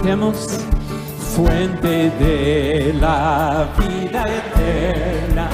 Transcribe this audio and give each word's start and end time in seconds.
cantemos, 0.00 0.48
fuente 1.34 2.10
de 2.18 2.94
la 2.98 3.68
vida 3.78 4.24
eterna 4.24 5.48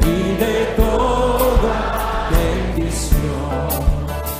y 0.00 0.36
de 0.40 0.66
toda 0.76 2.28
bendición, 2.30 3.68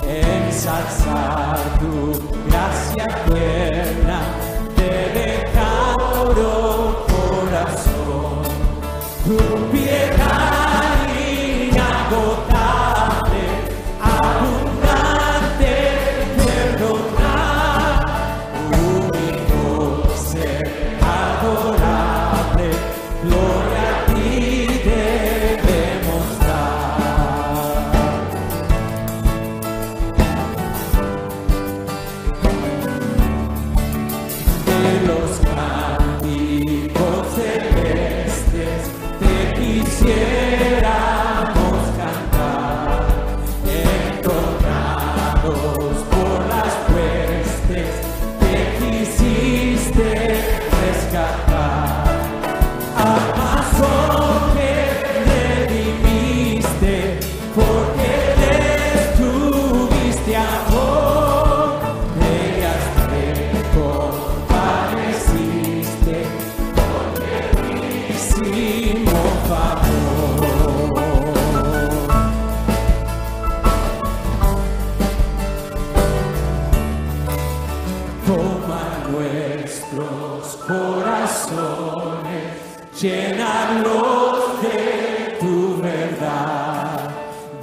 ensalzar 0.09 1.59
tu 1.79 2.21
gracia 2.49 3.05
eterna. 3.05 4.04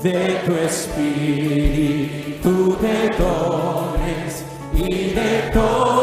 de 0.04 0.40
tu 0.46 0.54
espíritu 0.56 2.54
de 2.82 3.10
dones 3.20 4.44
y 4.74 5.12
de 5.14 5.52
todo 5.54 6.01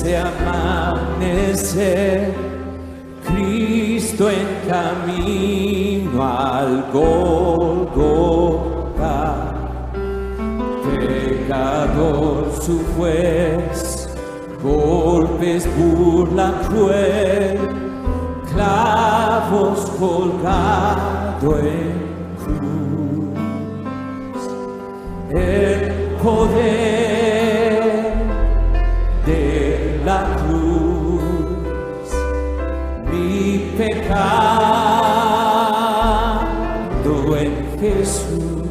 ese 0.00 0.16
amanecer, 0.16 1.92
Cristo 3.26 4.30
en 4.30 4.46
camino 4.68 6.22
al 6.26 6.84
Golgota, 6.92 8.32
pecador 10.84 12.50
su 12.62 12.82
juez, 12.96 14.08
golpes, 14.62 15.68
burla 15.76 16.54
cruel, 16.68 17.58
clavos 18.52 19.80
colgado 19.98 21.58
en 21.58 21.92
cruz. 22.42 23.38
El 25.30 25.92
poder 26.22 27.19
pecado 34.10 34.50
en 37.36 37.52
Jesús 37.78 38.64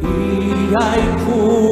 y 0.00 0.74
hay 0.74 1.02
cura. 1.24 1.71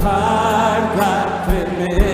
pride 0.00 0.96
got 0.96 1.46
finished. 1.46 2.07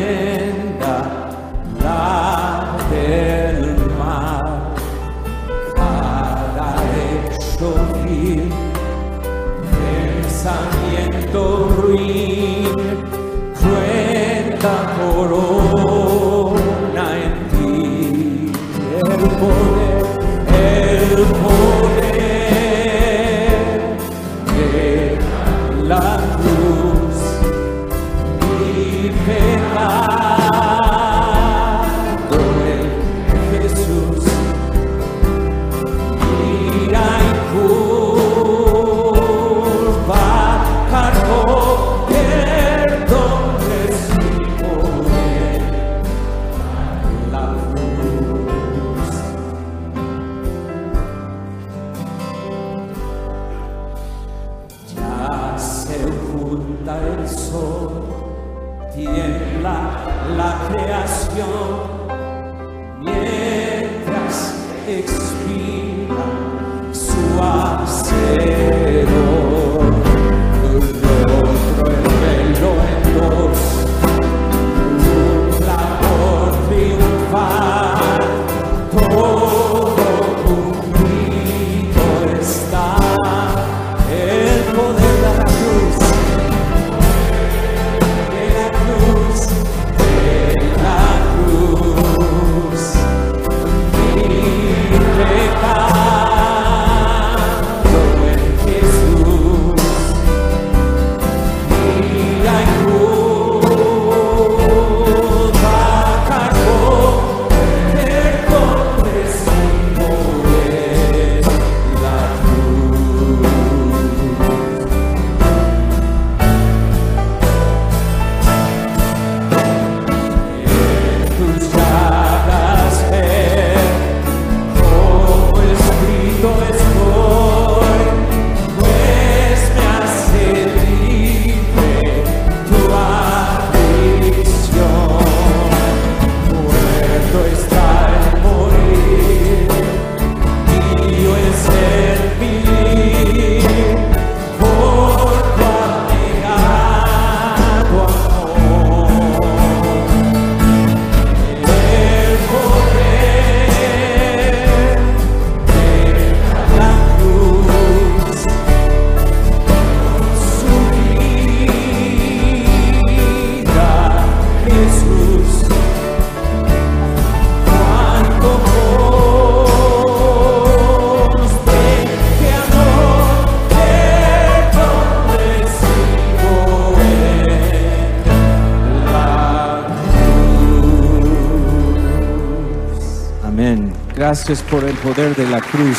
Gracias 184.47 184.71
por 184.71 184.85
el 184.85 184.95
poder 184.97 185.35
de 185.37 185.49
la 185.49 185.59
cruz. 185.59 185.97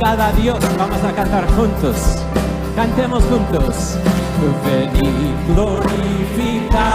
Cada 0.00 0.30
Dios 0.34 0.60
vamos 0.78 1.02
a 1.02 1.12
cantar 1.12 1.44
juntos. 1.56 1.96
Cantemos 2.76 3.24
juntos. 3.24 3.98
Ven 4.64 4.94
y 4.94 5.52
glorifica 5.52 6.91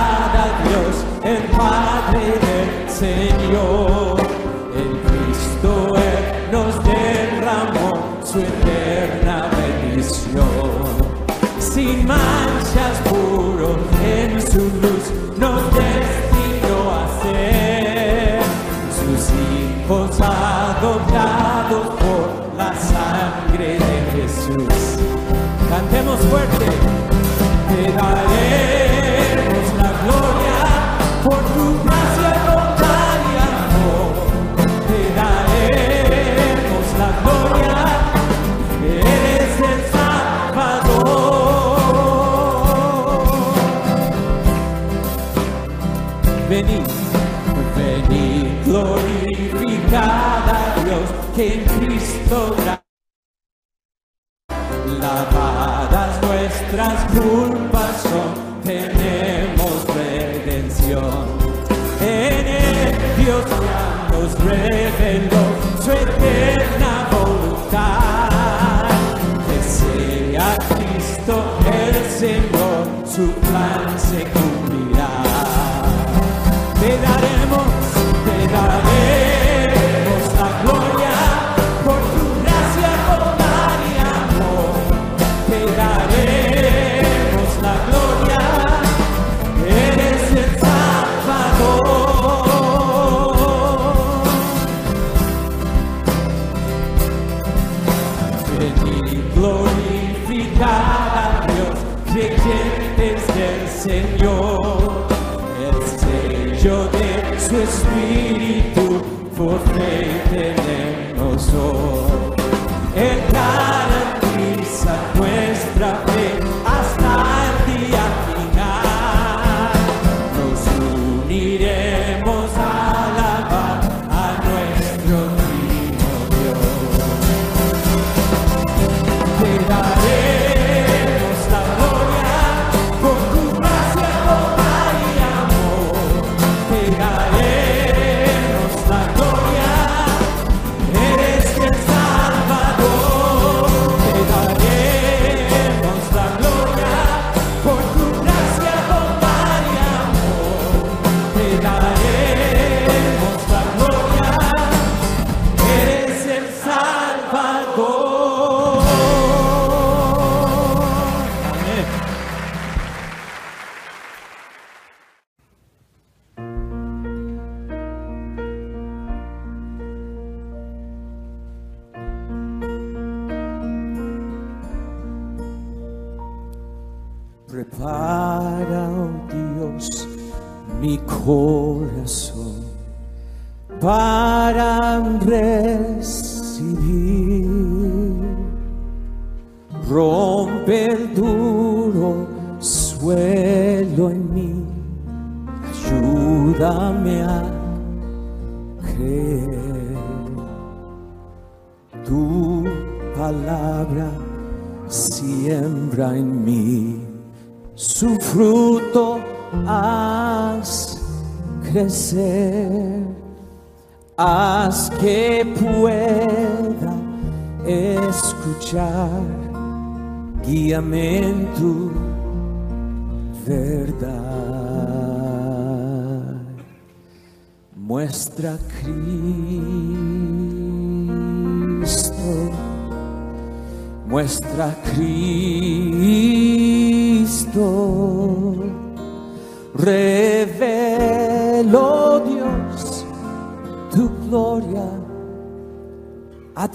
te 26.20 27.92
daremos 27.92 29.68
la 29.78 29.90
gloria 30.04 30.60
por 31.24 31.40
tu 31.54 31.66
gracia 31.84 32.32
bondad 32.48 33.20
y 33.30 33.36
amor. 33.52 34.12
Te 34.88 35.00
daremos 35.20 36.86
la 36.98 37.10
gloria, 37.22 37.78
eres 38.84 39.56
el 39.60 39.80
Salvador. 39.92 41.06
Venid, 46.50 46.88
venid 47.76 48.48
glorificada 48.66 50.58
Dios 50.84 51.08
que 51.36 51.48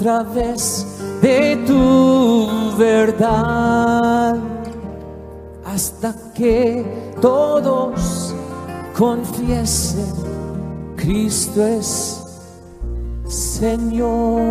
través 0.02 0.87
de 1.21 1.56
tu 1.64 2.76
verdad 2.76 4.37
hasta 5.64 6.12
que 6.35 6.85
todos 7.21 8.35
confiesen 8.97 10.12
Cristo 10.97 11.64
es 11.64 12.18
Señor. 13.26 14.42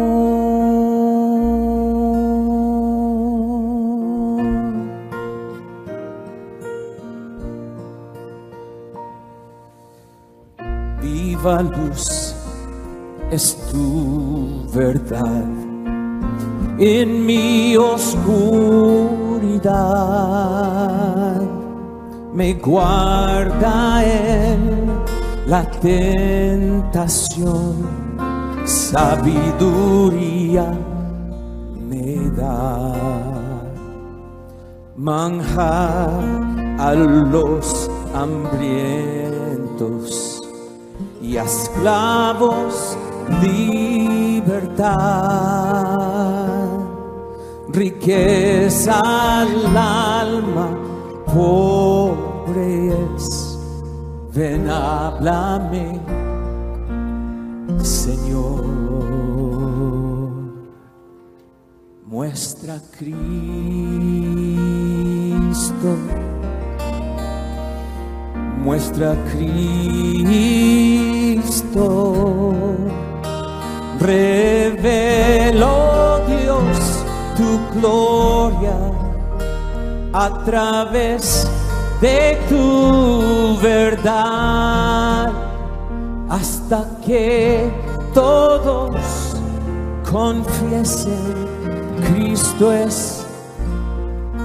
Viva 11.01 11.61
luz 11.61 12.35
es 13.31 13.55
tu 13.71 14.40
verdad 14.73 15.61
en 16.81 17.25
mi 17.25 17.77
oscuridad. 17.77 18.21
Me 22.33 22.53
guarda 22.55 24.03
en 24.03 24.89
la 25.45 25.63
tentación, 25.69 27.85
sabiduría 28.65 30.73
me 31.87 32.31
da. 32.31 32.95
Manjar 34.95 36.23
a 36.79 36.93
los 36.93 37.91
hambrientos 38.13 40.41
y 41.21 41.37
a 41.37 41.43
esclavos 41.43 42.97
libertad, 43.41 44.87
riqueza 47.69 48.99
al 49.41 49.77
alma 49.77 50.69
pobre 51.25 52.93
es. 53.15 53.57
Ven, 54.33 54.69
háblame, 54.69 55.99
Señor. 57.81 58.61
Muestra 62.05 62.79
Cristo 62.97 63.51
muestra 68.63 69.15
Cristo. 69.31 69.91
Reveló 74.01 75.79
Dios 76.27 77.05
tu 77.37 77.59
gloria 77.79 78.75
a 80.11 80.43
través 80.43 81.47
de 82.01 82.37
tu 82.49 83.57
verdad 83.61 85.31
hasta 86.29 86.83
que 87.05 87.71
todos 88.13 89.35
confiesen 90.11 91.35
Cristo 92.07 92.71
es 92.71 93.23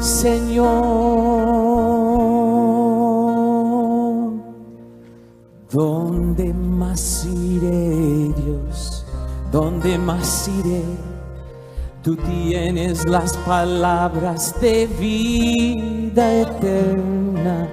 Señor. 0.00 0.66
¿Dónde 5.72 6.52
más 6.52 7.24
iré? 7.24 8.25
¿Dónde 9.58 9.96
más 9.96 10.48
iré? 10.48 10.82
Tú 12.02 12.14
tienes 12.14 13.08
las 13.08 13.38
palabras 13.38 14.54
de 14.60 14.86
vida 14.86 16.42
eterna. 16.42 17.66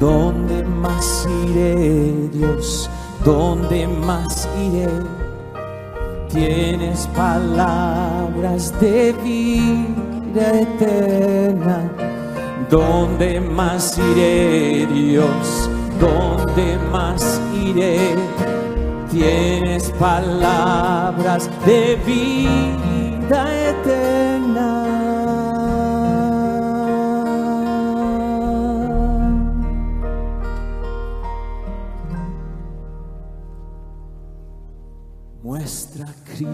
¿Dónde 0.00 0.64
más 0.64 1.24
iré, 1.44 2.28
Dios? 2.32 2.90
¿Dónde 3.24 3.86
más 3.86 4.48
iré? 4.60 4.88
Tienes 6.28 7.06
palabras 7.14 8.74
de 8.80 9.12
vida 9.22 10.60
eterna. 10.60 11.88
¿Dónde 12.68 13.40
más 13.40 13.96
iré, 13.96 14.88
Dios? 14.92 15.70
¿Dónde 16.00 16.76
más 16.90 17.40
iré? 17.54 18.55
Tienes 19.18 19.90
palabras 19.92 21.48
de 21.64 21.96
vida 22.04 23.70
eterna. 23.70 24.84
Muestra 35.42 36.06
Cristo, 36.26 36.50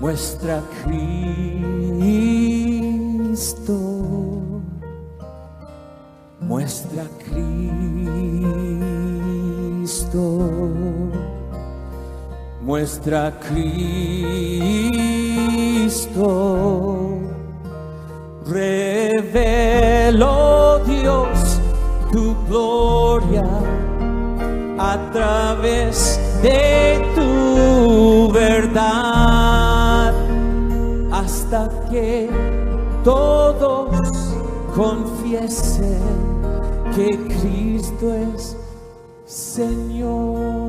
muestra 0.00 0.60
Cristo, 0.82 1.38
muestra 6.40 7.02
Cristo, 7.04 7.17
muestra 12.78 13.32
Cristo, 13.40 13.88
reveló 18.46 19.98
Dios 20.86 21.60
tu 22.12 22.36
gloria 22.46 23.44
a 24.78 24.96
través 25.12 26.20
de 26.40 27.04
tu 27.16 28.30
verdad 28.32 30.14
hasta 31.10 31.68
que 31.90 32.30
todos 33.02 33.90
confiesen 34.76 35.98
que 36.94 37.08
Cristo 37.26 38.14
es 38.14 38.56
Señor. 39.26 40.67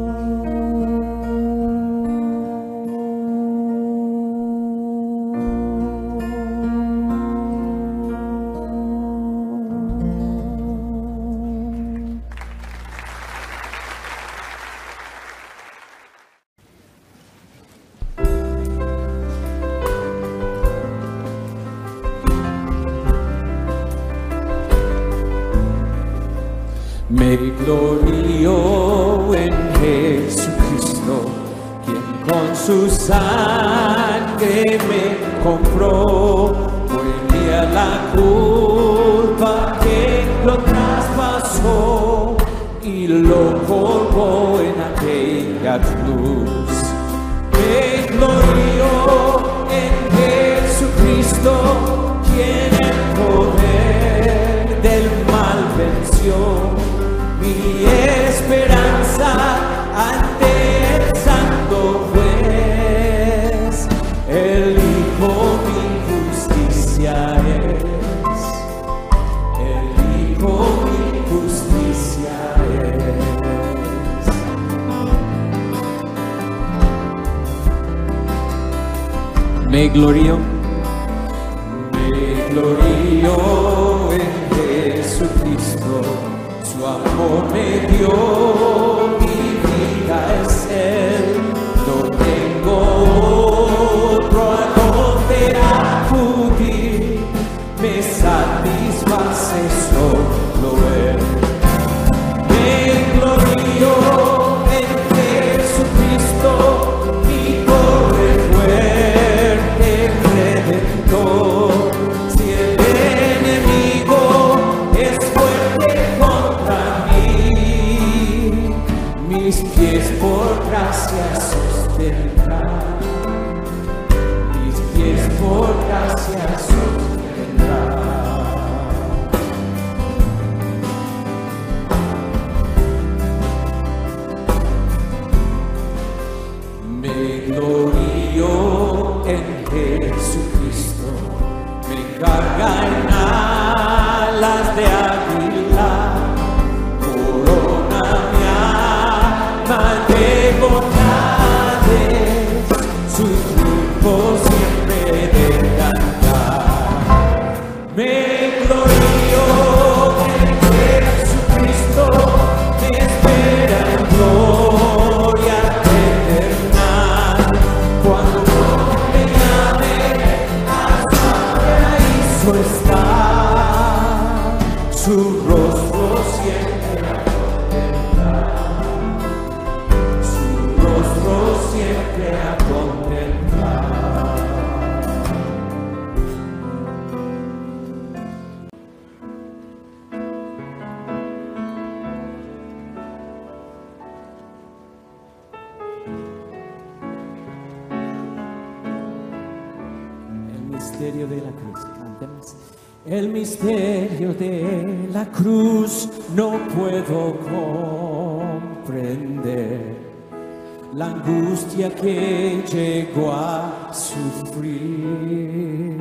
la 210.93 211.05
angustia 211.05 211.93
que 211.93 212.63
llegó 212.71 213.31
a 213.31 213.93
sufrir. 213.93 215.97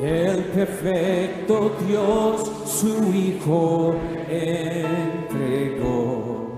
El 0.00 0.44
perfecto 0.44 1.72
Dios 1.86 2.50
su 2.66 3.12
Hijo 3.12 3.94
entregó, 4.28 6.48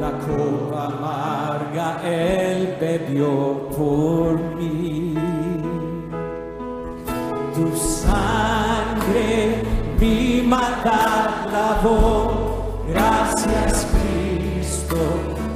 la 0.00 0.12
copa 0.20 0.86
amarga 0.86 2.00
Él 2.04 2.76
bebió 2.80 3.68
por 3.76 4.38
mí. 4.56 5.14
Tu 7.54 7.76
sangre 7.76 9.62
mi 10.00 10.42
maldad 10.42 11.46
lavó 11.52 12.43
Gracias 12.88 13.86
Cristo, 13.92 14.96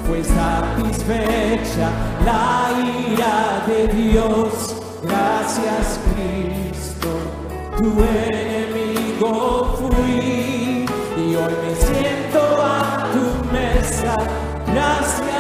fue 0.07 0.25
satisfecha 0.25 1.91
la 2.25 2.71
ira 3.13 3.63
de 3.67 3.89
Dios. 3.89 4.77
Gracias 5.03 6.01
Cristo, 6.15 7.09
tu 7.77 8.03
enemigo 8.03 9.77
fui 9.79 10.87
y 11.17 11.35
hoy 11.35 11.55
me 11.63 11.77
siento 11.77 12.41
a 12.63 13.07
tu 13.13 13.53
mesa. 13.53 14.17
Gracias. 14.73 15.38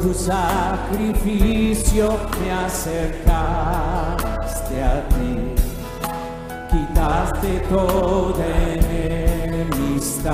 tu 0.00 0.14
sacrificio 0.14 2.18
me 2.40 2.50
acercaste 2.50 3.36
a 4.82 5.06
ti, 5.10 5.54
quitaste 6.70 7.60
toda 7.68 8.46
enemistad. 9.44 10.32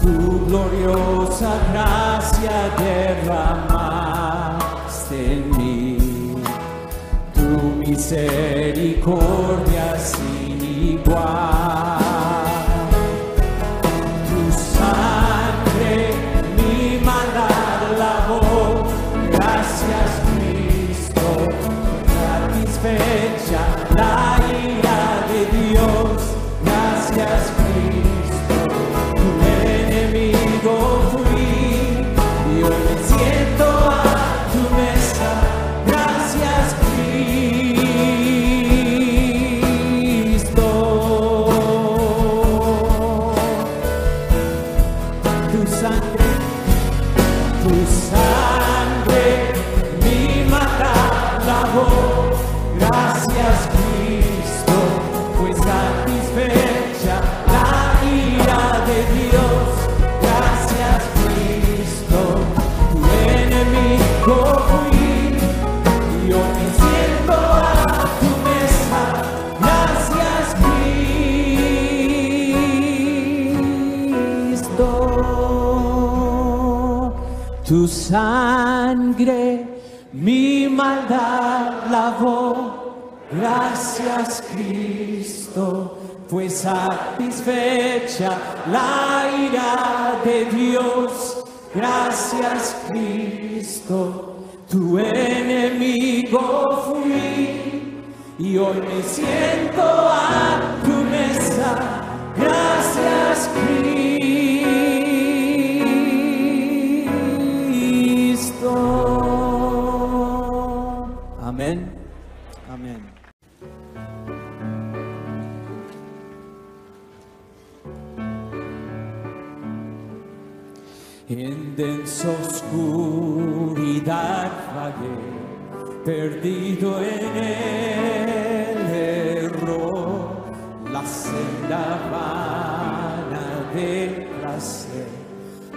Tu 0.00 0.14
gloriosa 0.46 1.52
gracia 1.70 2.58
derramaste 2.78 5.18
en 5.34 5.42
mí, 5.56 5.98
tu 7.34 7.48
misericordia 7.76 9.86
sin 9.98 10.58
igual. 10.94 11.57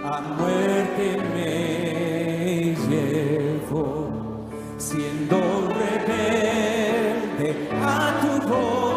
a 0.02 0.20
muerte 0.38 1.18
me 1.34 2.74
llevo 2.88 4.10
siendo 4.78 5.36
rebelde 5.68 7.48
a 7.82 8.18
tu 8.22 8.48
voz. 8.48 8.91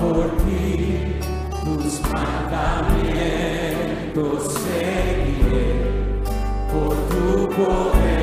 Por 0.00 0.26
ti, 0.44 0.68
tus 1.64 1.92
mandamientos 2.12 4.40
seguiré 4.52 5.68
por 6.70 6.94
tu 7.08 7.24
poder. 7.48 8.13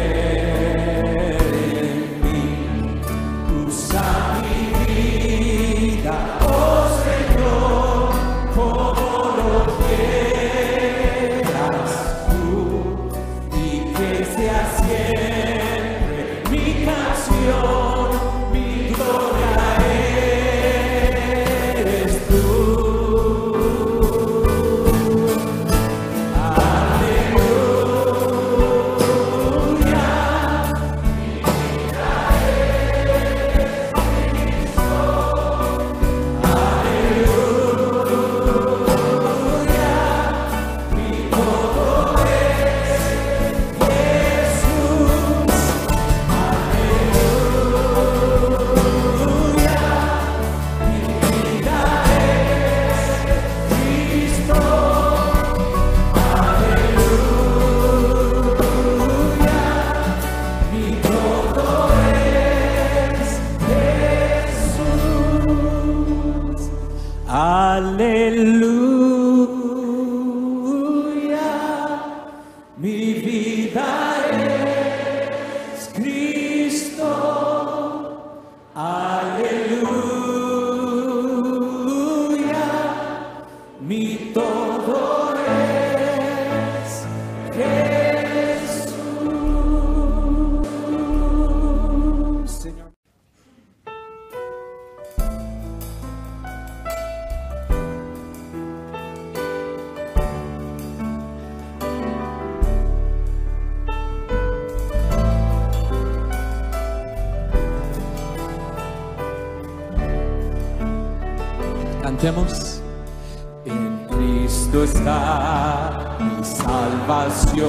En 113.65 114.05
Cristo 114.07 114.83
está 114.83 116.17
mi 116.19 116.43
salvación, 116.43 117.63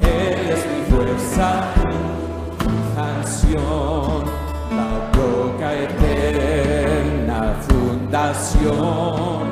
Él 0.00 0.50
es 0.50 0.66
mi 0.66 0.82
fuerza, 0.90 1.66
mi 2.58 2.78
canción, 2.96 4.24
la 4.74 5.12
roca 5.12 5.68
eterna 5.74 7.54
fundación. 7.68 9.44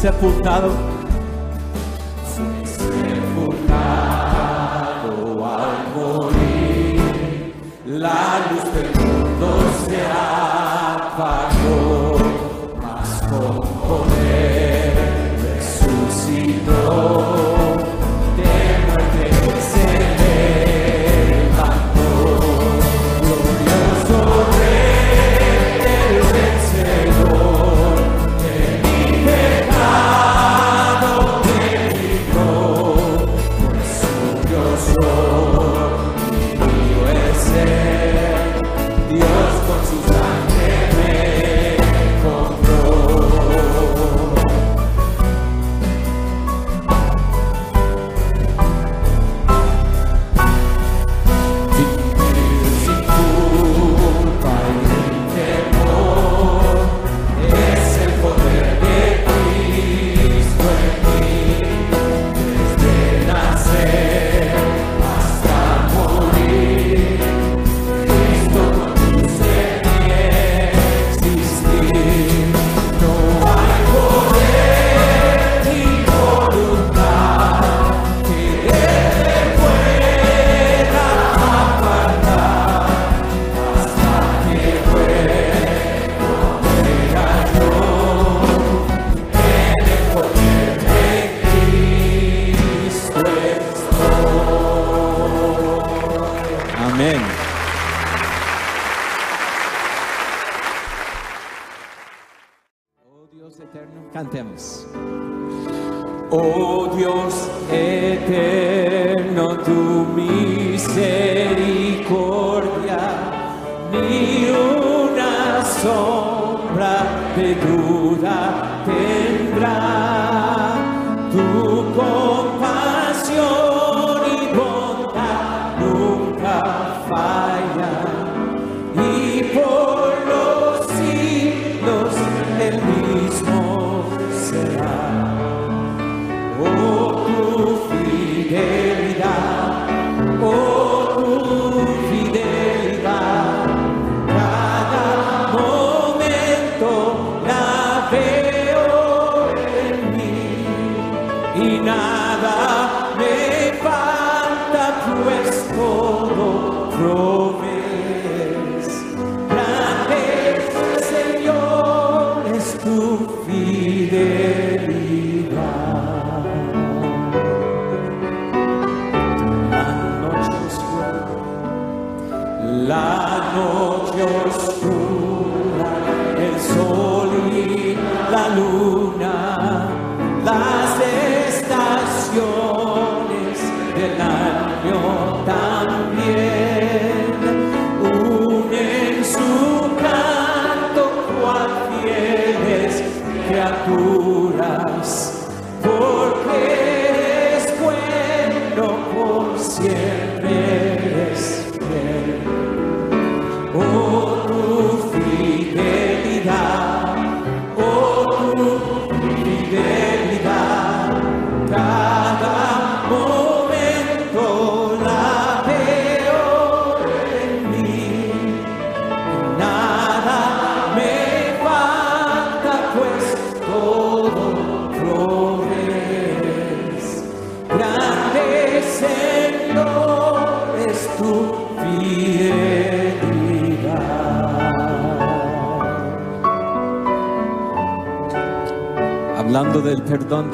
Fue 0.00 0.10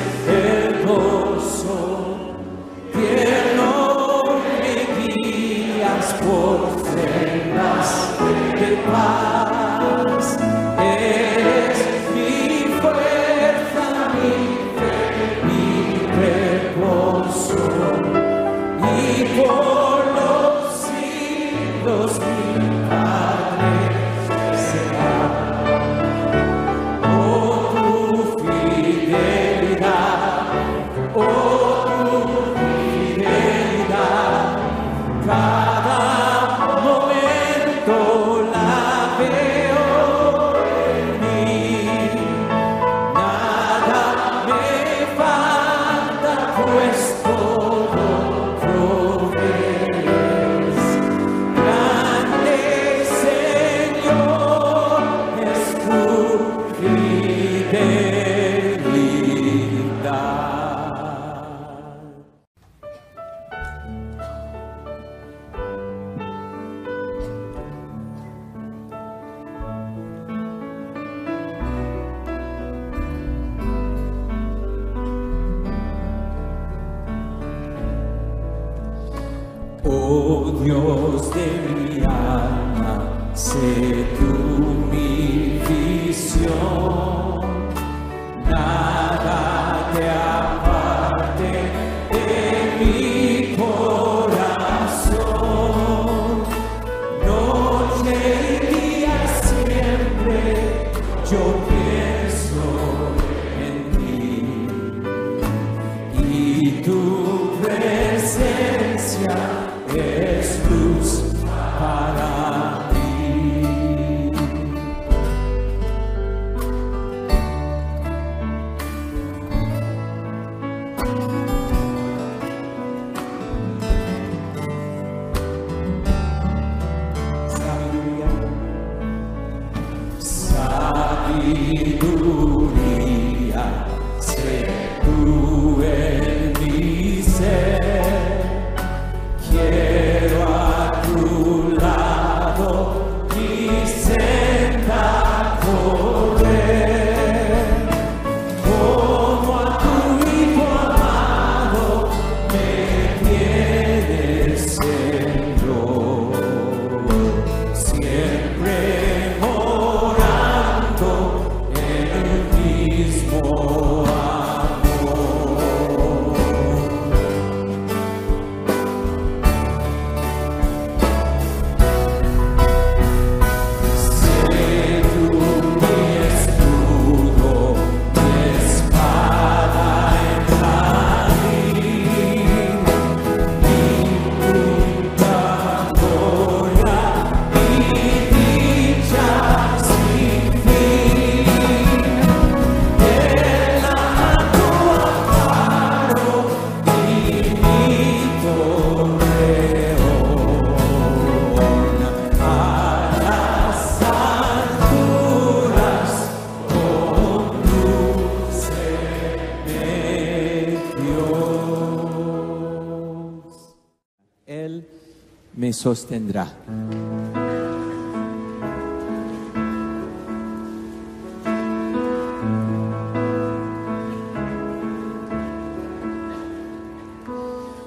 sostendrá. 215.87 216.45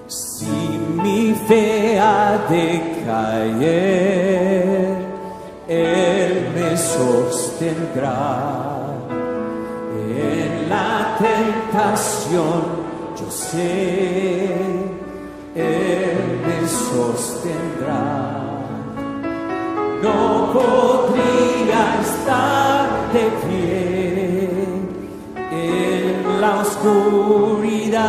Si 0.07 0.45
mi 1.03 1.33
fe 1.45 1.99
ha 1.99 2.37
de 2.49 2.67
caer, 3.05 4.97
Él 5.67 6.33
me 6.55 6.77
sostendrá. 6.77 8.15
En 10.07 10.69
la 10.69 11.17
tentación 11.19 12.61
yo 13.19 13.29
sé 13.29 14.18
sostendrá. 16.91 18.25
No 20.01 20.53
podría 20.53 21.81
estar 22.01 22.87
de 23.13 23.25
pie 23.43 24.49
en 25.51 26.41
la 26.41 26.51
oscuridad, 26.61 27.99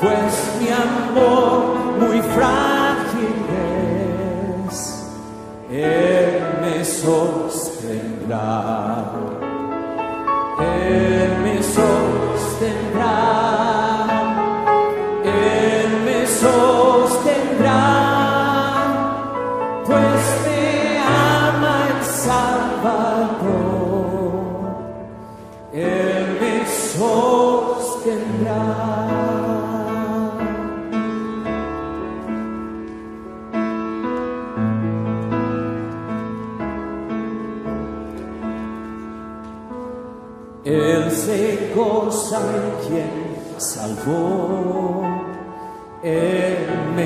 pues 0.00 0.32
mi 0.60 0.68
amor 0.68 1.56
muy 1.98 2.20
frágil. 2.34 2.69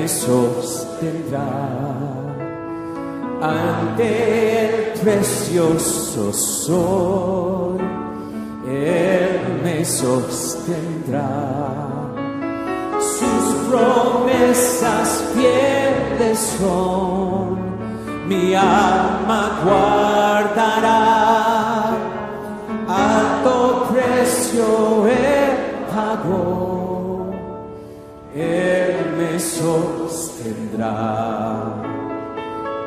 Me 0.05 0.09
sostendrá 0.09 1.49
ante 3.41 4.05
el 4.65 4.99
precioso 4.99 6.31
sol, 6.31 7.77
Él 8.67 9.61
me 9.63 9.83
sostendrá. 9.83 11.27
Sus 12.99 13.55
promesas 13.67 15.23
fieles 15.33 16.39
son, 16.59 17.57
mi 18.27 18.53
alma 18.53 19.59
guardará. 19.65 21.01
Alto 22.87 23.87
precio 23.91 25.07
Él 25.07 25.51
pagó, 25.91 27.31
Él 28.35 29.15
me 29.17 29.39
sostendrá. 29.39 29.94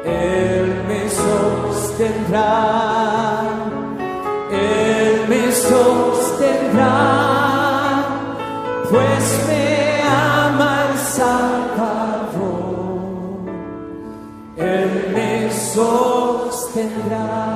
Él 0.04 0.84
me 0.88 1.10
sostendrá, 1.10 2.40
Él 4.50 5.28
me 5.28 5.52
sostendrá, 5.52 6.94
pues 8.90 9.44
me 9.46 10.02
ama 10.02 10.86
el 10.90 10.98
Salvador, 10.98 12.40
Él 14.56 15.12
me 15.14 15.50
sostendrá. 15.52 17.47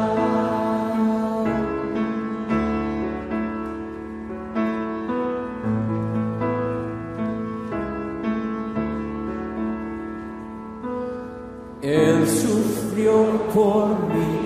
Por 13.54 13.88
mí, 14.08 14.41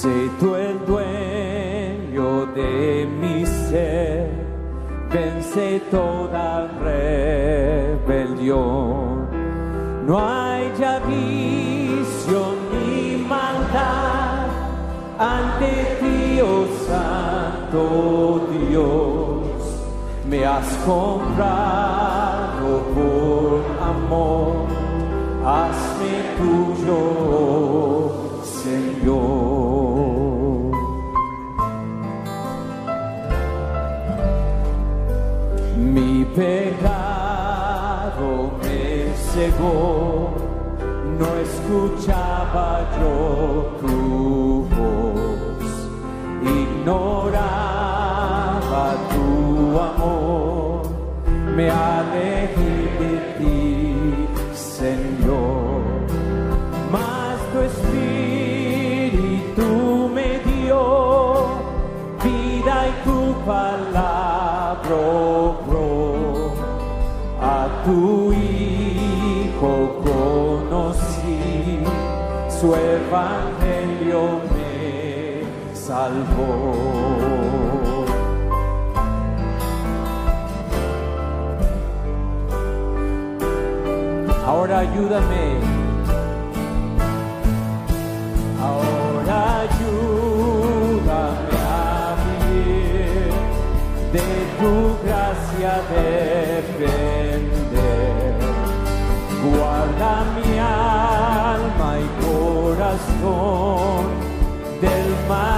Sé 0.00 0.16
tú 0.38 0.54
el 0.54 0.78
dueño 0.86 2.46
de 2.54 3.04
mi 3.20 3.44
ser, 3.44 4.30
vence 5.12 5.80
toda 5.90 6.68
rebelión. 8.06 8.46
No 10.06 10.14
hay 10.24 10.72
ya 10.78 11.00
vicio 11.00 12.54
ni 12.70 13.16
maldad 13.28 14.46
ante 15.18 15.70
ti, 15.98 16.40
oh 16.42 16.68
Santo 16.86 18.46
Dios. 18.70 19.50
Me 20.30 20.44
has 20.46 20.68
comprado 20.86 22.68
por 22.94 23.64
amor, 23.82 24.68
hazme 25.44 26.14
tuyo, 26.38 27.00
Señor. 28.44 29.47
Cegó, 39.38 40.34
no 41.18 41.28
escuchaba 41.46 42.66
yo 42.98 43.14
tu 43.80 44.66
voz, 44.74 45.70
ignoraba 46.42 47.66
tu 49.12 49.28
amor, 49.90 50.82
me 51.54 51.66
alejé 51.70 52.74
de 53.00 53.12
ti, 53.38 53.58
su 72.60 72.74
evangelio 72.74 74.40
me 74.52 75.44
salvó. 75.74 76.74
Ahora 84.44 84.78
ayúdame. 84.80 85.46
Ahora 88.60 89.36
ayúdame 89.60 91.56
a 91.64 92.16
vivir 92.24 93.32
de 94.14 94.28
tu 94.58 94.72
gracia 95.04 95.72
depender. 95.94 97.38
Guarda 99.44 100.12
mi 100.34 100.48
alma 100.58 101.07
y 101.60 102.06
corazón 102.24 104.06
del 104.80 105.08
maligno 105.28 105.57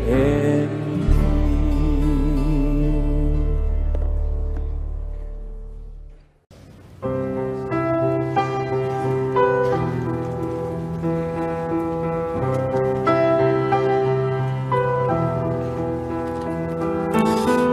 en 0.10 0.68
mí. 0.90 1.08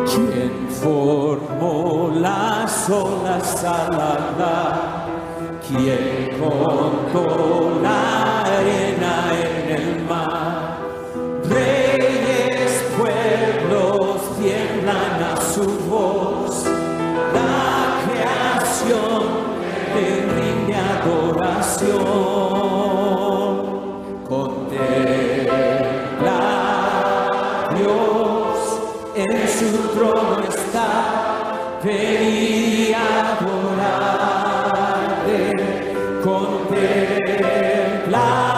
¿Quién 0.07 0.55
formó 0.71 2.13
las 2.15 2.89
olas 2.89 3.65
al 3.65 4.01
andar? 4.01 4.74
contemplar. 36.75 38.54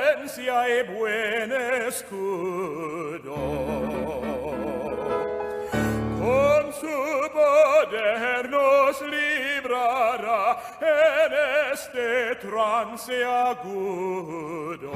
Defensa 0.00 0.68
y 0.68 0.82
buen 0.94 1.52
escudo. 1.86 3.34
Con 6.18 6.72
su 6.72 6.98
poder 7.32 8.50
nos 8.50 9.02
librará 9.02 10.58
en 10.80 11.32
este 11.72 12.36
trance 12.36 13.24
agudo. 13.24 14.92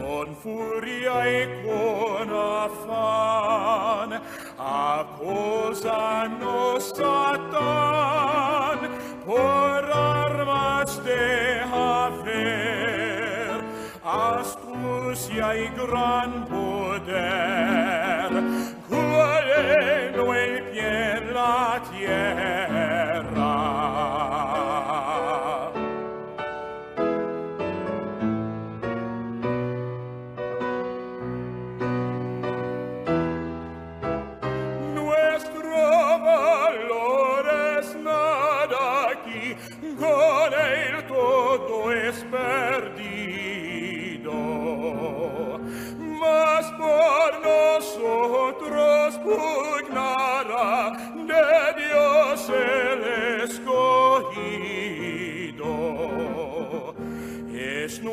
Con 0.00 0.36
furia 0.36 1.14
y 1.30 1.42
con 1.66 2.28
afán, 2.32 4.10
acosanos 4.58 5.74
Satán 6.96 8.78
por 9.24 10.15
armas 11.16 12.24
de 12.24 12.40
hacer, 12.40 13.60
astucia 14.04 15.56
y 15.56 15.68
gran 15.76 16.46
poder, 16.46 18.05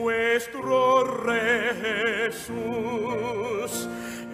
nuestro 0.04 1.06
Rey 1.06 1.70
Jesús, 2.30 3.88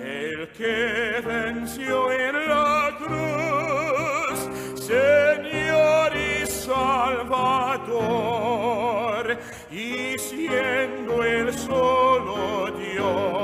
el 0.03 0.47
que 0.57 1.21
venció 1.23 2.11
en 2.11 2.49
la 2.49 2.97
cruz, 2.97 4.39
Señor 4.81 6.11
y 6.17 6.47
Salvador, 6.47 7.99
y 9.71 10.17
siendo 10.17 11.23
el 11.23 11.53
solo 11.53 12.71
Dios, 12.71 13.38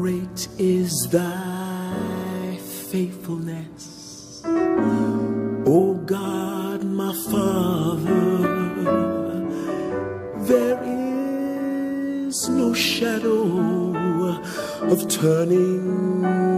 Great 0.00 0.48
is 0.58 1.06
thy 1.10 2.56
faithfulness, 2.90 4.42
O 5.66 6.02
God, 6.06 6.82
my 6.82 7.12
Father. 7.30 8.38
There 10.48 10.80
is 10.82 12.48
no 12.48 12.72
shadow 12.72 14.40
of 14.80 15.08
turning 15.08 16.51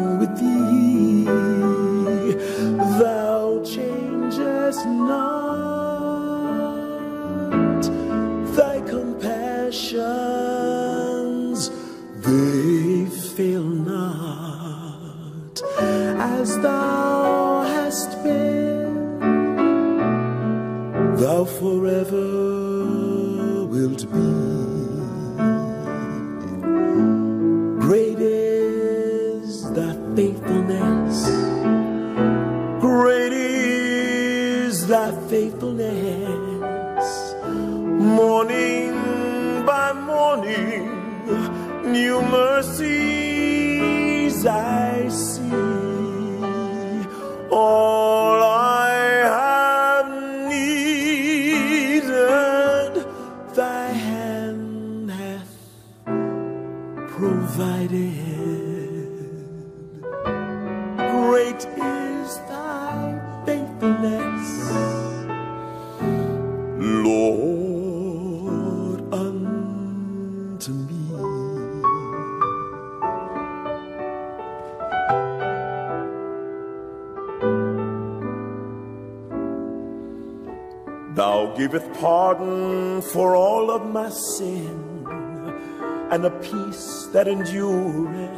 pardon 82.05 83.01
for 83.01 83.35
all 83.35 83.71
of 83.71 83.83
my 83.91 84.11
sin, 84.11 85.07
and 86.11 86.23
a 86.27 86.31
peace 86.49 87.09
that 87.15 87.27
endureth. 87.27 88.37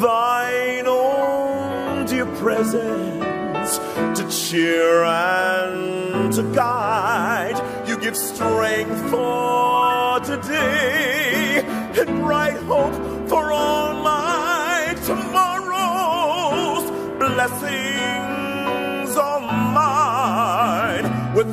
Thine 0.00 0.86
own 0.86 2.06
dear 2.06 2.24
presence 2.36 3.76
to 4.16 4.26
cheer 4.30 5.04
and 5.04 6.32
to 6.32 6.42
guide. 6.54 7.58
You 7.86 7.98
give 7.98 8.16
strength 8.16 8.98
for 9.10 10.18
today 10.20 11.62
and 12.00 12.22
bright 12.22 12.60
hope 12.72 12.96
for 13.28 13.52
all 13.52 13.92
my 14.02 14.96
tomorrows. 15.04 16.84
Blessings 17.18 18.21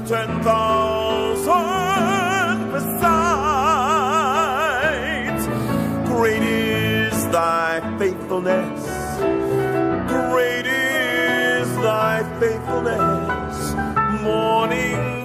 ten 0.09 0.41
thousand 0.41 1.51
besides. 2.71 3.09
Great 6.09 6.41
is 6.41 7.27
thy 7.27 7.79
faithfulness. 7.99 8.85
Great 10.09 10.65
is 10.65 11.67
thy 11.75 12.23
faithfulness. 12.39 13.75
Morning 14.23 15.18